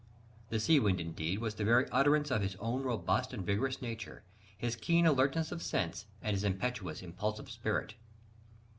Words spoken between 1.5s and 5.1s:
the very utterance of his own robust and vigorous nature, his keen